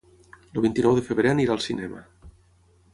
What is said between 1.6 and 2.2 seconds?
cinema.